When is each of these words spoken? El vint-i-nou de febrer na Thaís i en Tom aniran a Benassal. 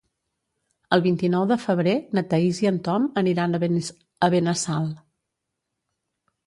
El 0.95 1.03
vint-i-nou 1.07 1.45
de 1.51 1.57
febrer 1.65 1.93
na 2.19 2.25
Thaís 2.31 2.63
i 2.65 2.71
en 2.71 2.81
Tom 2.89 3.07
aniran 3.25 3.59
a 3.59 3.63
Benassal. 4.35 4.91